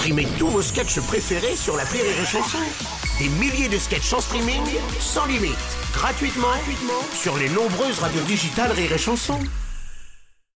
[0.00, 2.56] Streamez tous vos sketchs préférés sur la Rire et Chanson.
[3.18, 4.62] Des milliers de sketchs en streaming,
[4.98, 5.50] sans limite,
[5.92, 9.38] gratuitement, gratuitement sur les nombreuses radios digitales Rire et Chanson.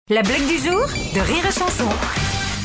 [0.09, 1.85] La blague du jour de Rire et Chanson.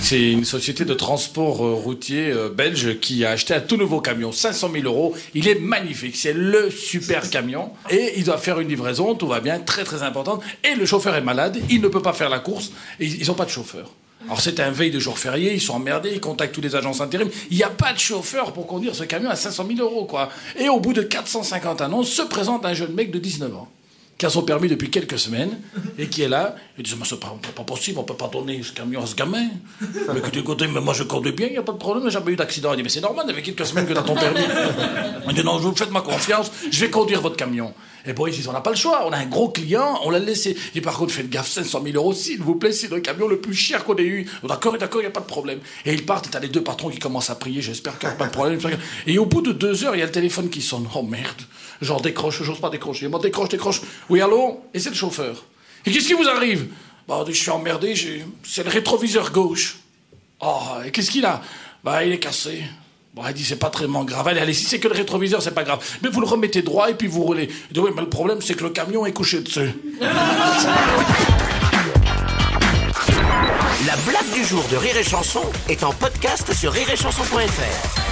[0.01, 3.99] C'est une société de transport euh, routier euh, belge qui a acheté un tout nouveau
[3.99, 5.13] camion, 500 000 euros.
[5.33, 7.73] Il est magnifique, c'est le super camion.
[7.89, 10.43] Et il doit faire une livraison, tout va bien, très très importante.
[10.63, 12.71] Et le chauffeur est malade, il ne peut pas faire la course,
[13.01, 13.91] et ils n'ont pas de chauffeur.
[14.25, 17.01] Alors c'est un veille de jour férié, ils sont emmerdés, ils contactent tous les agences
[17.01, 17.29] intérim.
[17.49, 20.29] Il n'y a pas de chauffeur pour conduire ce camion à 500 000 euros, quoi.
[20.57, 23.69] Et au bout de 450 annonces, se présente un jeune mec de 19 ans
[24.19, 25.57] qui a son permis depuis quelques semaines
[25.97, 26.55] et qui est là.
[26.77, 29.15] Il dit, mais c'est pas, pas possible, on peut pas donner ce camion à ce
[29.15, 29.47] gamin.
[30.13, 32.11] Mais dit, écoutez, mais moi je conduis bien, il n'y a pas de problème, j'ai
[32.11, 32.73] jamais eu d'accident.
[32.73, 34.41] Il dit, mais c'est normal, il y avait quelques semaines que tu as ton permis.
[35.29, 37.73] Il dit, non, vous faites ma confiance, je vais conduire votre camion.
[38.05, 40.19] Et Boris, ils on n'a pas le choix, on a un gros client, on l'a
[40.19, 40.55] laissé.
[40.73, 43.39] Dit, par contre, faites gaffe, 500 000 euros, s'il vous plaît, c'est le camion le
[43.39, 44.25] plus cher qu'on ait eu.
[44.43, 45.59] D'accord, d'accord, il n'y a pas de problème.
[45.85, 48.15] Et ils partent, et t'as les deux patrons qui commencent à prier, j'espère qu'il n'y
[48.15, 48.59] a pas de problème.
[49.05, 50.87] Et au bout de deux heures, il y a le téléphone qui sonne.
[50.95, 51.41] Oh merde,
[51.81, 53.07] genre décroche, j'ose pas décrocher.
[53.09, 53.81] Moi, décroche, décroche.
[54.09, 54.61] Oui, allô?
[54.73, 55.45] Et c'est le chauffeur.
[55.85, 56.67] Et qu'est-ce qui vous arrive?
[57.07, 57.93] Bah, je suis emmerdé,
[58.43, 59.77] c'est le rétroviseur gauche.
[60.41, 61.41] Oh, et qu'est-ce qu'il a?
[61.83, 62.63] Bah, il est cassé.
[63.13, 64.27] Bon, elle dit, c'est pas très grave.
[64.27, 65.83] Allez, allez, si c'est que le rétroviseur, c'est pas grave.
[66.01, 67.49] Mais vous le remettez droit et puis vous roulez.
[67.69, 69.73] Il dit, oui, mais le problème, c'est que le camion est couché dessus.
[73.85, 78.08] La blague du jour de Rire et Chanson est en podcast sur rireetchanson.fr.